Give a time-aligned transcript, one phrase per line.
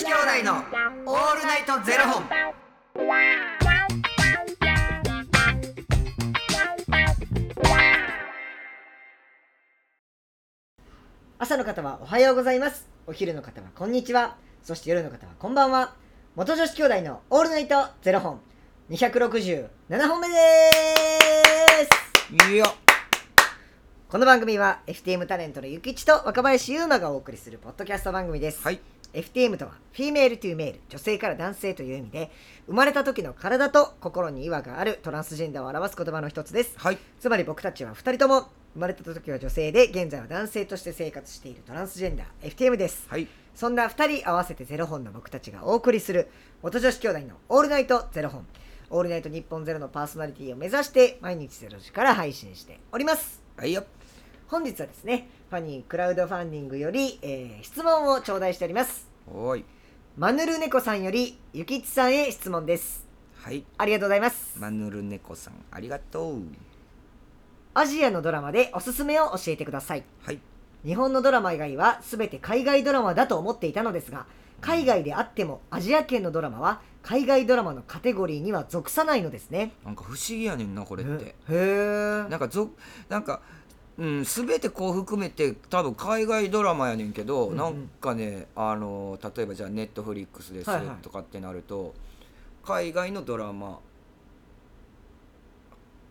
[0.00, 0.54] 子兄弟の
[1.04, 2.24] オールナイトゼロ本。
[11.38, 15.94] 朝の方はおはようございますお昼の方はこんにちはそして夜の方はこんばんは
[16.34, 18.40] 元女子兄弟のオールナイトゼロ本
[18.88, 19.68] 267
[20.08, 20.34] 本目で
[22.38, 22.64] すいや。
[24.08, 28.80] この番組は FTM タレントのゆきちと若林優馬がお送りするポッドキャスト番組です、はい。
[29.12, 32.30] FTM とは Female to Male 女性から男性という意味で
[32.66, 36.98] 生まれた時の体と心に違和があるトランスジェンダーを表す言葉の一つですはい。
[37.18, 43.26] つまり僕たちは2人とも生まれた時は女性で現在は男性として生活しているトランスジェンダー FTM ですはい。
[43.54, 46.28] そんな2人合わせてゼロ本の僕たちがお送りする
[46.62, 48.46] 元女子兄弟のオールナイトゼロ本
[48.90, 53.84] オールナイト日本ゼロのパーソナリティを目指して毎日ゼロ時から配信しておりますはいよ。
[54.50, 59.64] 本日はですねファニークラウドファンディングより、えー質問を頂戴しておりますおーい。
[60.16, 63.06] マヌルネコさんよりゆきちさんへ質問です
[63.36, 63.64] はい。
[63.78, 66.42] ありがとうございますマヌルネコさん、ありがとう。
[67.74, 70.40] アジアのドラマでおすすめを教えてくださいはい。
[70.84, 74.26] 日本のドラマ以外は全て海外ドラマだと思っていたのですが
[74.60, 81.24] 海外であってもアジア圏のドラマは海外ドラマのカテゴリーには属さないのですねなんか不思議やねんな、これって。
[81.24, 82.70] へえなんかぞ、
[83.08, 83.40] なんか。
[84.00, 87.56] うん、全てこう含めて多分海外ドラマやねんけど、うんうん。
[87.58, 91.94] なんかねあの例えばじゃあネットフリックスですはいはいとかってなると、
[92.64, 93.78] 海外のドラマ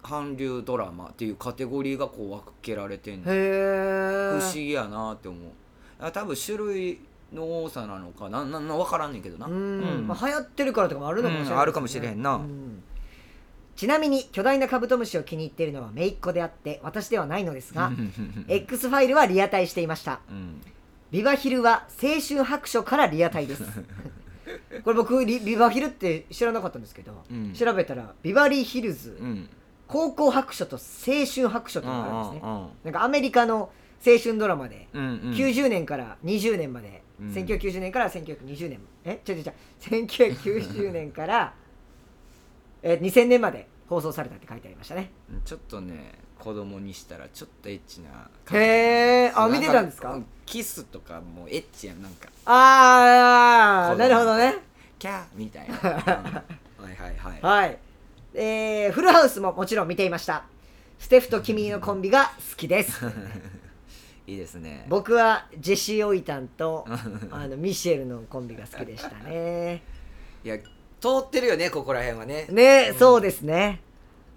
[0.03, 5.51] 韓流ドラマっていうカテゴリーがこう分けられてんねんへえ不思議やなって思う。
[5.99, 6.99] あ多分種類
[7.33, 9.47] の多さなのかななな分からんねんけどな。
[9.47, 9.57] うん、う
[10.01, 10.07] ん。
[10.07, 12.35] まあ、流行ってるからとかもあるのかもしれないうんあるかもしれへんな。
[12.35, 12.83] うん
[13.79, 17.93] ちなみに巨大なカブトムシを気に入っているのは姪っ子であって私ではないのですが
[18.49, 20.19] X ファイルはリアタイしていました。
[20.29, 20.61] うん。
[21.11, 23.63] ビバヒルは青春白書からリアタイです。
[24.83, 27.53] これ僕リビバヒルって知らなかったんですけど、うん。
[27.53, 29.49] 調べたらビバリーヒルズ、うん。
[29.87, 33.71] 高校白書と青春白書というのがあるんですね、うんなんかアメリカの
[34.05, 35.19] 青春ドラマで、うんうん。
[35.31, 37.29] 90年から20年まで、うん。
[37.29, 39.21] 1990年から1920年え？
[39.25, 39.53] 違う違う違う。
[40.05, 41.53] 1990年から
[42.81, 45.11] え2000年まで放送されたって書いてありましたね。
[45.45, 50.09] ちょっとね子供にしたらちょっとエッチなへえあ見てたんですか？
[50.17, 52.01] なキスとかもうエッチやん。
[52.01, 54.55] なんかああなるほどね。
[54.97, 55.75] キャーみたいな、
[56.79, 56.85] うん。
[56.85, 57.41] はいはいはい。
[57.41, 57.77] はい。
[58.33, 60.43] えー、フルハウスももちろん見ていました。
[60.99, 63.05] ステフとキミのコンビが好きです。
[64.27, 64.85] いいですね。
[64.89, 66.85] 僕はジェシー・オイタンと
[67.31, 69.81] あのミシェルのコンビが好きでしたね。
[70.43, 70.57] いや
[71.01, 72.45] 通ってるよねここら辺はね。
[72.49, 73.81] ね、そうですね。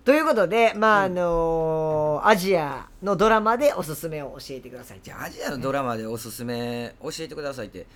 [0.04, 5.00] ということでまああのーアジアのドラマでおすすめを教えてください。
[5.02, 7.86] じゃあアジアのドラマでおすすめ教えてくださいって。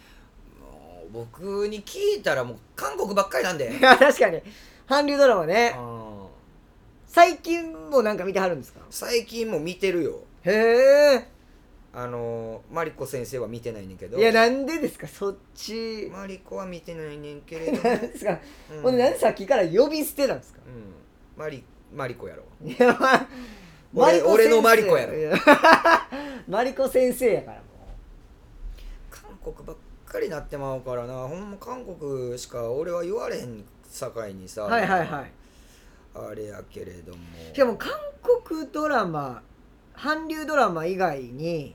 [0.61, 3.73] もう僕に聞いたらもう韓国ばっかりなんで。
[3.81, 4.41] 確かに。
[4.89, 5.75] 韓流ドラマね。
[5.79, 6.27] うん。
[7.09, 8.81] 最近もなんか見てはるんですか？
[8.91, 10.21] 最近も見てるよ。
[10.45, 10.53] へ
[11.15, 11.29] え
[11.99, 14.19] あのマリコ先生は見てないねんけど。
[14.19, 15.09] いやなんでですか？
[15.09, 16.11] そっち。
[16.13, 18.39] マリコは見てないねんけれども、なんですか、
[18.71, 18.83] うん。
[18.83, 20.61] ほんでなんでさっきから呼び捨てなんですか？
[20.67, 21.65] うん、マリ
[21.95, 23.27] マリコやろいやまあ
[23.95, 25.31] 俺俺のマリコやろい
[26.47, 27.63] マリコ先生やからも
[29.11, 31.15] 韓国ばっかりなってまうからな。
[31.27, 34.65] ほんま韓国しか俺は言われへんさかいにさ。
[34.65, 35.33] うはいはいはい。
[36.15, 37.19] あれやけれども。
[37.55, 37.93] しかも韓
[38.47, 39.43] 国ドラマ
[39.95, 41.75] 韓流ドラマ以外に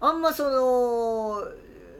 [0.00, 1.56] あんまそのう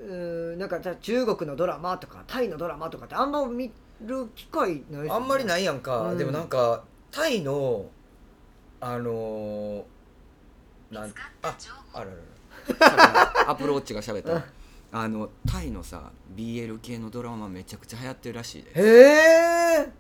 [0.08, 5.10] ーなんかじゃあ中国のドラマとかタイのドラマとかってあんま見る機会ないですよね。
[5.10, 6.18] あんまりないやんか、うん。
[6.18, 7.86] でもなんかタイの
[8.80, 11.12] あのー、なん
[11.42, 11.56] あ
[11.92, 12.10] あらら
[13.44, 14.46] らアプローチが喋っうんた。
[14.92, 18.70] あのタイのさ BL 系のドラマめちゃくちゃ流行ってるらしいで。
[18.74, 18.84] めへ
[19.82, 19.92] え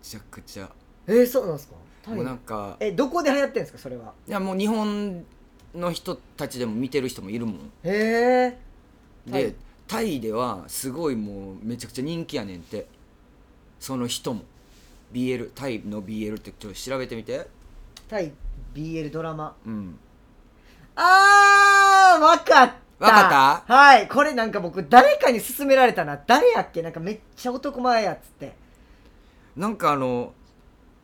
[0.00, 0.70] ちゃくちゃ。
[1.06, 1.74] えー、そうなんですか？
[2.02, 2.14] タイ。
[2.14, 3.78] もうなんかえどこで流行ってるんですか？
[3.78, 4.14] それは。
[4.26, 5.26] いやもう日本
[5.76, 7.56] の人たちでも見てる人もいるもん。
[7.84, 8.58] へえ
[9.26, 9.54] で
[9.86, 12.86] タイではすごいもうめちゃくちゃ人気やねんって。
[13.78, 14.42] その人も。
[15.12, 17.46] BL タイの BL ってちょっと調べてみて。
[18.08, 18.32] タイ
[18.74, 19.54] BL ドラマ。
[19.64, 19.98] うん。
[20.96, 23.04] あーわかった。
[23.04, 23.74] わかった？
[23.74, 24.08] はい。
[24.08, 26.18] これなんか僕誰かに勧められたな。
[26.26, 26.82] 誰やっけ？
[26.82, 28.54] なんかめっちゃ男前やっつって。
[29.54, 30.32] なんかあの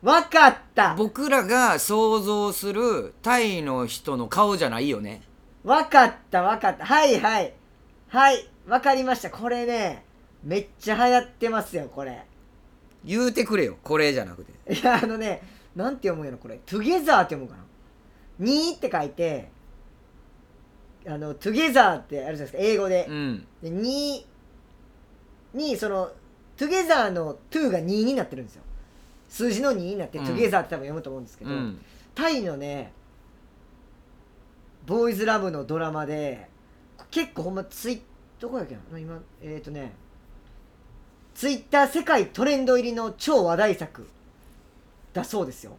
[0.03, 0.95] わかった。
[0.95, 5.21] 僕らが想像するタイの人の顔じゃないよね。
[5.63, 6.85] わかったわかった。
[6.85, 7.53] はいはい。
[8.09, 9.29] はいわかりました。
[9.29, 10.03] これね
[10.43, 12.25] めっちゃ流行ってますよこれ。
[13.05, 14.73] 言うてくれよこれじゃなくて。
[14.73, 15.41] いやあのね
[15.73, 17.63] なんて読むんやろこれ「トゥゲザー」って読むかな
[18.45, 19.49] 「に」って書いて
[21.07, 23.05] あの「トゥゲザー」ってあるじゃないですか英語で。
[23.09, 23.47] うん。
[23.61, 24.27] でに
[25.53, 26.11] にその
[26.57, 28.63] 「トゥゲザーの「トゥ」が2になってるんですよ
[29.33, 30.25] 数字の2になって「うん。
[30.25, 31.83] トゥゲザーって多分読むと思うんですけど、うん。
[32.13, 32.93] タイのね
[34.85, 36.47] ボーイズラブのドラマで
[37.09, 38.03] 結構ほんまツイ
[38.39, 39.93] どこやっけな今えっ、ー、とね
[41.33, 44.07] ツイッター世界トレンド入りの超話題作
[45.13, 45.77] だそうですよ。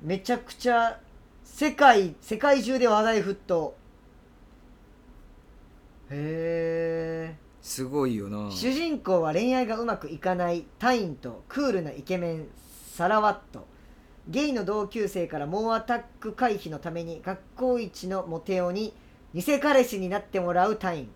[0.00, 0.98] めちゃくちゃ
[1.42, 3.76] 世界世界中で話題沸騰。
[6.10, 8.50] へえすごいよな。
[8.50, 12.46] 主人公は恋愛がうまくいかないタインとクールなイケメン
[12.92, 13.66] サラワット。
[14.28, 18.92] ゲイの同級生から猛アタック回避のために学校一のモテ男に
[19.32, 21.10] 偽彼氏になってもらうタイン。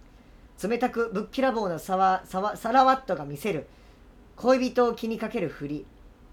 [0.60, 3.66] 冷たくぶっきらぼうなサワサワサラワットが見せる。
[4.36, 5.84] 恋人を気にかけるふり。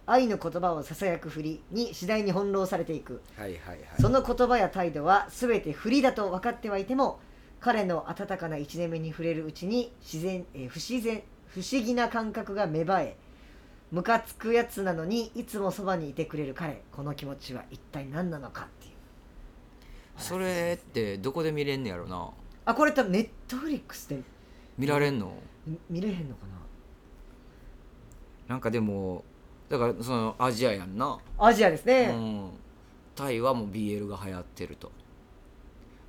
[0.06, 3.21] 愛の言葉をささやくふりに次第に翻弄されていく。
[3.38, 3.79] はいはいはい。
[4.00, 7.19] その言葉や態度は全て不利だと分かってはいても
[7.59, 13.17] 彼の温かな一年目に触れるうちに自然、えー不自然不思議な感覚が芽生え
[13.91, 18.93] ムカつくやつなのにいつもそばにいてくれる彼この気持ちは一体何なのかっていう。
[20.17, 22.29] それってどこで見れんねやろな？
[22.65, 24.21] あこれ多分ネットフリックスで。
[24.77, 25.33] 見られんの？
[25.65, 26.45] み見れへんのか
[28.49, 28.55] な？
[28.57, 29.23] んかでも
[29.69, 32.51] だからそのアジアやんな、なアジアですうね、ん、
[33.15, 34.91] タイはもう BL が流行ってると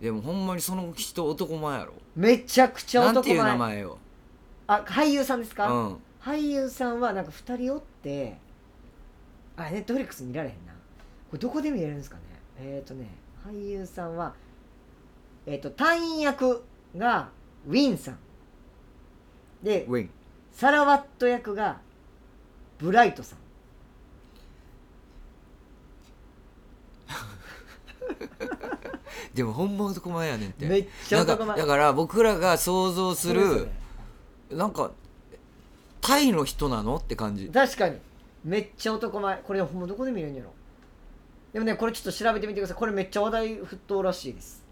[0.01, 1.95] でもほんまにその人男前やろ。
[2.15, 3.99] めちゃくちゃなんていう男前名前よ。
[4.67, 5.97] あ俳優さんですか、うん。
[6.21, 8.37] 俳優さんはなんか2人おって
[9.57, 10.73] あネットフリックス見られへんな。
[10.73, 10.79] こ
[11.33, 12.23] れどこで見れるんですかね？
[12.59, 13.09] えっ、ー、とね
[13.47, 14.35] 俳優さんは
[15.47, 16.63] えっ、と隊員役
[16.97, 17.31] が
[17.67, 18.19] ウィンさん。
[19.63, 20.11] でウィン。
[20.53, 21.81] サラワット役が
[22.79, 23.39] ブライトさん
[29.37, 30.67] でもほんま男前やねんって。
[30.67, 31.49] めっちゃ男前。
[31.49, 33.73] なんかだから僕らが想像するそうですよね。
[34.53, 34.91] なんか
[36.01, 37.49] タイの人なのって感じ。
[37.51, 37.99] 確かに。
[38.45, 39.37] めっちゃ男前。
[39.47, 40.51] これほんまどこで見れるんやろ。
[41.53, 42.77] でもねこれちょっと調べてみてください。
[42.79, 44.65] これめっちゃ話題沸騰らしいです。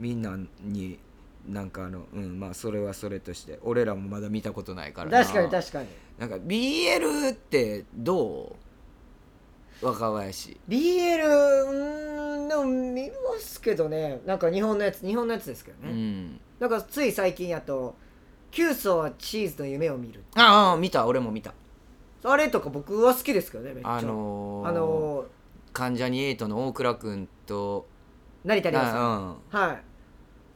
[0.00, 0.98] みんなに
[1.48, 3.60] なんかあのうんまあそれはそれとして。
[3.62, 5.20] 俺らもまだ見たことないからな。
[5.20, 5.88] 確かに確かに。
[6.18, 8.67] なんか BL ってどう？
[9.80, 10.58] 若林。
[10.68, 14.20] BL うーんでも見ますけどね。
[14.26, 16.40] なんか日本のやつ日本のやつですけどうね、ん。
[16.58, 17.94] なんかつい最近やと
[18.50, 20.24] 「キュウソはチーズの夢を見る。
[20.34, 21.06] ああ見た。
[21.06, 21.54] 俺も見た」
[22.24, 23.96] あれとか僕は好きですけどねめっちゃ。
[23.98, 25.24] あのー、あの
[25.72, 29.36] 関ジャニ∞の大倉君とー成田凌さん。
[29.52, 29.82] あはい。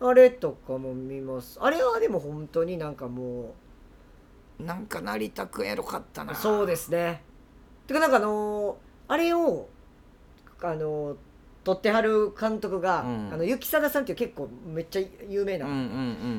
[0.04, 1.58] あれとかも見ます。
[1.60, 3.54] あれはでも本当になんかも
[4.58, 6.32] うんなんか成田君エロかったな。
[6.32, 7.22] うそうですね。
[7.86, 9.68] てかなんかあのーあれを
[10.62, 11.16] あのー
[11.64, 13.30] 撮ってはる監督が、うん。
[13.32, 15.80] あの雪貞さんっていう結構めっちゃ有名な、うんうんう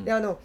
[0.01, 0.03] ん。
[0.03, 0.37] であの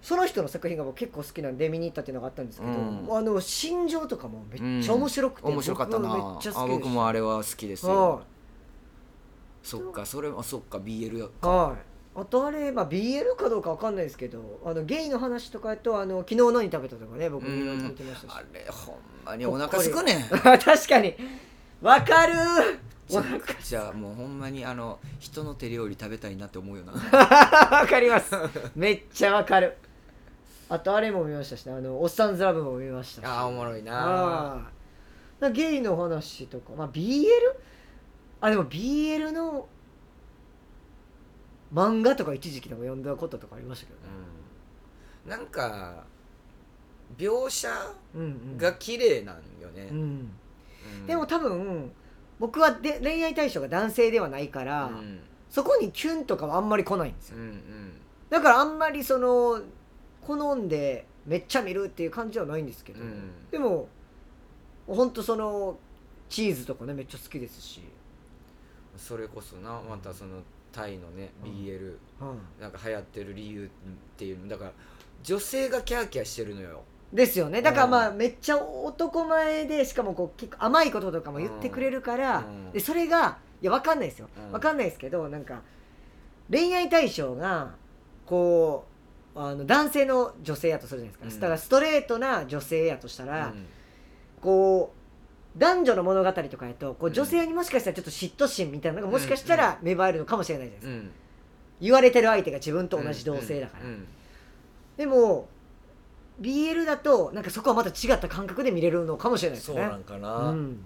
[0.00, 3.08] その人の作品が僕結構好きなんで見に行ったっていうのがあったんですけど、うん。
[3.10, 6.08] あの心情とかもめっちゃ面白くて、面白かったな。
[6.08, 7.92] 僕めっちゃ好あき僕もあれは好きですよ。
[7.92, 8.22] は
[9.62, 18.36] そっかそれはそっか BL やい、はい、あとあれ、まあ、BL かどうかわかんないですけどあのゲイの話とかやとあの昨日何食べたとかね僕うん見てましたし。
[18.36, 20.22] あれほんまにお腹すくねん。
[20.30, 21.14] 確かに
[21.82, 22.32] わかる
[23.62, 26.92] じゃあもうほんまにあの人の手料理食べたいなって思うよな。
[27.12, 28.34] わかります。
[28.74, 29.76] めっちゃわかる。
[30.68, 31.74] あとあれも見ましたしね。
[31.74, 33.24] あのおっさんずラブも見ましたし。
[33.26, 34.70] あーおもろいな
[35.40, 37.26] あゲイの話とか、まあ、BL?
[38.40, 39.66] あでも BL の
[41.74, 44.06] 漫画とか一時期でも読んだこととかありましたけどね、
[45.26, 45.30] うん。
[45.30, 46.04] なんか
[47.18, 47.68] 描写
[48.56, 49.88] が綺麗なんよね。
[49.90, 50.30] う、ん、うん
[51.06, 51.92] でも多分
[52.38, 55.20] 僕はで恋愛対象が男性ではないから、うん。
[55.48, 57.36] そこにキュンとかはあんまり来ないんですよ。
[57.36, 57.92] うんうん。
[58.30, 59.60] だからあんまりその
[60.22, 63.30] 好んでめっちゃ見るっていう感じはないんですけど、うん。
[63.50, 63.88] でも
[64.86, 65.78] ほんとその
[66.28, 67.82] チーズとかねめっちゃ好きですし、
[68.96, 70.38] それこそなまたその
[70.72, 71.50] タイのねうん。
[71.52, 72.38] BL うん。
[72.60, 73.68] なんか流行ってる理由っ
[74.16, 74.72] ていうのだから
[75.22, 77.60] 女性がキャーキャーしてるのよですよね。
[77.60, 82.72] だからまあうんめっちゃ男前でしかもこう結構甘いこととかも言ってくれるから、うん。
[82.72, 84.28] でそれがいやわかんないですよ。
[84.48, 84.52] うん。
[84.52, 85.60] わかんないですけどなんか
[86.50, 87.74] 恋愛対象が
[88.24, 88.86] こ
[89.34, 91.40] うあの男性の女性やとするじゃないですか、うん。
[91.40, 93.66] だからストレートな女性やとしたら、うん。
[94.40, 97.12] こう男女の物語とかやとこううん。
[97.12, 101.10] 女性にもしかしたらちょっと嫉妬心みたいなのがもしかしたら芽生えるのかもしれないじゃないですか、うん。
[101.82, 104.06] 言われてる相手が自分と同じ同性だから、うん。
[104.96, 105.48] でも
[106.40, 109.80] BL だとなんかそこはまた違った感覚で見れるのかもしれないですね。
[109.80, 110.76] そうなんかうな、ん。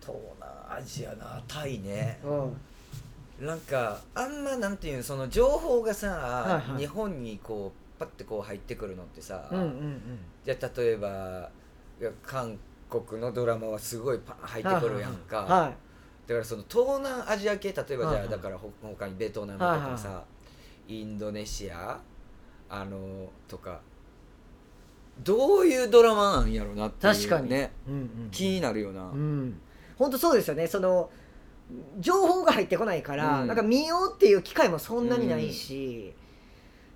[0.00, 2.18] 東南アジアなタイね。
[2.24, 3.46] うん。
[3.46, 6.80] なんかあんまなんていうのその情報がさ、いはい。
[6.80, 10.18] 日本にこうパッてこう入ってくるのってさ、うんうんうん。
[10.44, 11.50] じゃあ例えば
[12.22, 15.72] 韓国のドラマはすごいパン入ってくるやんか、は
[16.26, 18.18] だからその東南アジア系例えばじゃあ、はい。
[18.20, 20.22] はいだからほ他にベトナムとかさ、
[20.86, 22.00] インドネシア
[22.70, 23.80] あのとか
[25.24, 27.48] どういうドラマなんやろなっていう確かに。
[27.48, 27.94] うんう
[28.26, 28.28] ん。
[28.30, 29.60] 気になるよな、うん。
[29.96, 30.66] 本当そうですよね。
[30.66, 31.10] その
[31.98, 33.46] 情報が入ってこないから、うん。
[33.48, 36.14] なんか見ようっていう機会もそんなにないし、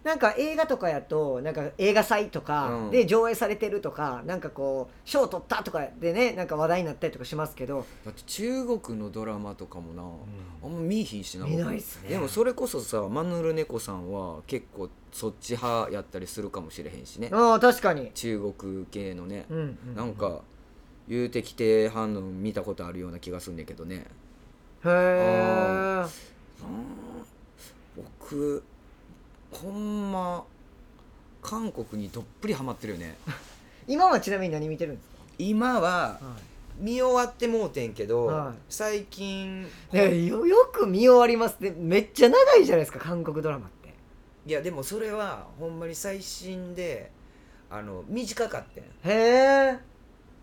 [0.04, 2.90] なんか映画とかやとなんか映画祭とかうん。
[2.90, 10.02] で上映されてるとか、なんかこう賞取ったとかでねなんか話題になったりとかしますけど、だって中国のドラマとかもな、
[10.62, 12.09] あんま見いひんしな見ないっすね。
[12.11, 17.30] でもそれこそさマヌルネコさんは結構そっち派やったりするかもしれへんしね。
[17.32, 19.78] ああ確かに、中国系のね、うんうん。
[19.88, 20.42] うんなんか
[21.09, 24.06] 言うてきて反応見たことあるような気がすんねんけどね。
[24.85, 26.04] へえ
[27.97, 28.62] 僕
[29.52, 30.44] ほんま
[31.42, 33.16] 韓国にどっぷりハマってるよね。
[33.87, 36.37] 今はちなみに何見てるんです今はか、
[36.78, 38.54] 見終わってもうてんけど、はい。
[38.68, 43.92] 最近ねよよく見終わりますねめっちゃ長いじゃないですか韓国ドラマって。
[44.47, 47.11] いやでもそれはほんまに最新で
[47.68, 49.78] あの短かったんへえ、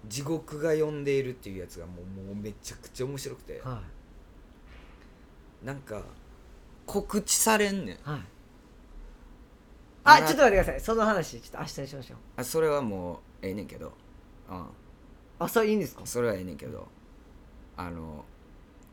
[0.08, 3.62] 地獄が呼んでいるっていうやつがもうもうめちゃくちゃ面白くて。
[3.64, 3.82] は
[5.64, 5.66] い。
[5.66, 6.02] なんか
[6.86, 7.98] 告知されんねん。
[8.04, 8.22] はい
[10.14, 10.82] あちょっと待ってください。
[10.82, 12.18] その話ちょっと明日にしましょう。
[12.38, 13.88] あそれはもうええねんけど。
[13.88, 13.92] う
[15.40, 16.04] あそれいいんですか？
[16.04, 16.88] んそれはええねんけど
[17.78, 18.26] あの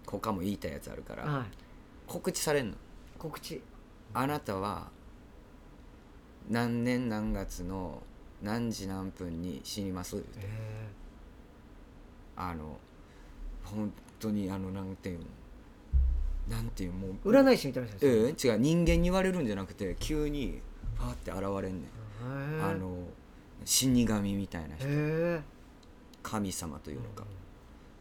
[0.07, 1.47] 他も言いたいやつあるからはい。
[2.07, 2.77] 告知されんの？
[3.19, 3.63] 告知。
[4.15, 4.89] あなたは
[6.49, 8.03] 何年何月の
[8.43, 10.17] 何時何分に死にます？
[10.17, 10.39] って
[12.37, 12.79] あの
[13.65, 15.25] 本当にあのなんていうの？
[16.49, 18.59] なんていうもう占い師みたいな人えですえ違う。
[18.61, 20.61] 人間に言われるんじゃなくて急に
[20.97, 21.83] ファーって現れんねん。
[21.83, 22.97] へあの
[23.65, 24.87] 死神みたいな人。
[24.89, 25.41] へ
[26.23, 27.25] 神様というのか。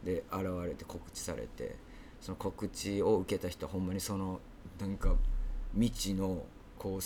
[0.04, 1.76] で現れて告知されて
[2.20, 4.40] その告知を受けた人はほんまにその
[4.78, 5.14] なんか
[5.74, 6.44] 未知の
[6.78, 7.00] こう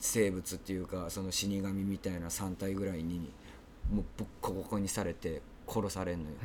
[0.00, 3.30] 生物っていうかその死神みたいな3体ぐらいに
[3.92, 6.36] もうボッコボコにされて殺されんのよ。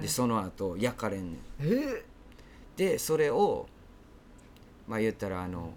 [0.00, 1.40] でその後焼かれんねん。
[1.60, 2.04] え
[2.76, 3.66] でそれを
[4.86, 5.72] まあ言ったらあの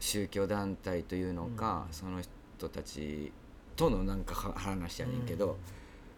[0.00, 2.20] 宗教団体というのか、その
[2.58, 3.32] 人たち
[3.76, 5.56] とのなんかは話やねんけど、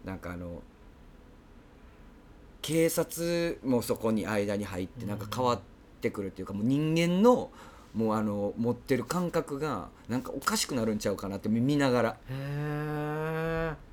[0.04, 0.62] なんかあの
[2.62, 5.60] 警察もそこに間に入ってなんか変わっ
[6.00, 7.50] てくるっていうかもう人間の
[7.94, 12.16] もうあの持ってる感覚がなんかおかしくなるんちゃうかなって見ながら。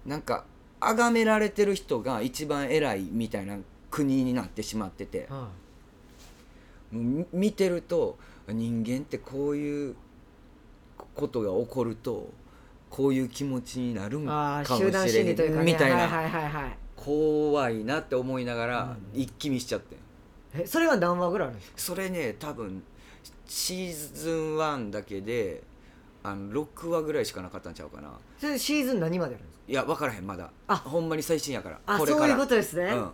[0.05, 0.45] なんか
[0.79, 3.57] 崇められてる人が一番偉いみたいな
[3.89, 5.27] 国になってしまってて。
[5.29, 5.47] は
[6.91, 9.95] もうみ見てると人間ってこういう
[11.13, 12.29] ことが起こると
[12.89, 19.21] こういう気持ちになるんかもあ集団しれ心理といね、みたいな、はいはいはいはい怖いなって思いながらうん。
[19.21, 19.99] 一気見しちゃってん。
[20.53, 22.81] えそれは何話ぐらいあるんですかそれね多分
[23.45, 25.61] シーズン1だけで
[26.23, 28.11] あの6話ぐらいしかなかったんちゃうかな。
[28.39, 29.63] それシーズン何まであるんですか？
[29.67, 30.51] いや分からへんまだ。
[30.67, 30.75] あ。
[30.77, 31.79] ほんまに最新やから。
[31.85, 32.25] あこれから。
[32.25, 33.09] そういうことですね、うん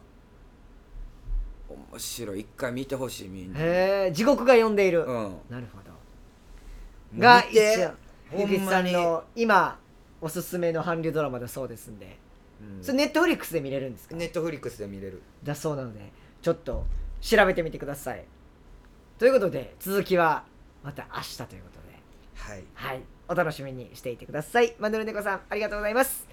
[1.92, 2.42] 面白い。
[2.42, 3.60] 一回見てほしいみんな。
[3.60, 5.38] へえ地獄が呼んでいる、うん。
[5.50, 5.92] なるほど。
[7.20, 7.92] が一応
[8.32, 9.78] ほゆきさんの今
[10.22, 12.18] おすすめの韓流ドラマだそうですんで、
[12.62, 12.84] うん。
[12.84, 14.16] それネットフリックスで見れるんですか？
[14.16, 15.22] ネットフリックスで見れる。
[15.44, 16.12] だそうなので
[16.42, 16.86] ちょっと
[17.20, 18.26] 調べてみてください。
[19.18, 20.44] ということで続きは
[20.84, 22.00] また明日ということで。
[22.36, 22.64] はい。
[22.74, 23.02] はい。
[23.28, 24.76] お楽しみにしていてください。
[24.80, 26.28] マヌルネコさんありがとうございます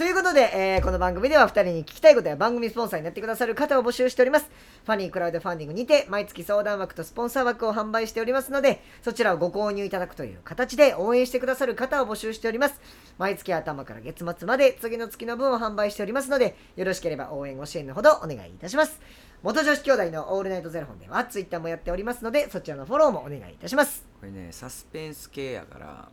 [0.00, 4.46] ということで、えーこの番組では2人に聞きたいことや番組スポンサーになってくださる方を募集しております。
[4.86, 12.80] ファニークラウドファンディングにて毎月相談枠とスポンサー枠を販売しておりますのでそちらをご購入いただくという形で応援してくださる方を募集しております。
[13.18, 18.98] 毎月頭から月末まで次の月の分を販売しておりますのでよろしければ応援ご支援のほどお願いいたします。
[19.42, 24.06] 元女子兄弟のオールナイトゼロ本ではツイッターもやっておりますのでそちらのフォローもお願いいたします。
[24.18, 26.08] これねサスペンス系やから、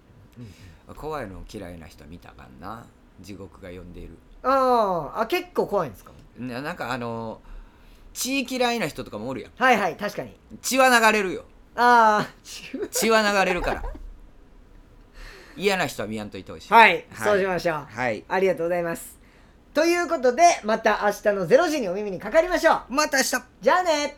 [0.93, 2.85] 怖いの嫌いな人は見たかんな
[3.19, 4.17] 地獄が呼んでいる。
[4.43, 6.11] あーあ結構怖いんですか？
[6.37, 7.41] ななんかあの
[8.13, 9.51] 血嫌いな人とかもおるやん。
[9.57, 10.35] はいはい確かに。
[10.61, 11.45] 血は流れるよ。
[11.75, 12.27] ああ
[12.91, 13.83] 血は流れるから。
[15.55, 16.73] 嫌な人は見やんといてほしい。
[16.73, 17.27] はい、はい。
[17.29, 17.87] そうしましょう。
[17.89, 18.23] はい。
[18.27, 19.17] ありがとうございます。
[19.73, 22.93] ということでまた明日の0時にお耳にかかりましょう。
[22.93, 23.29] また明日。
[23.61, 24.17] じゃあね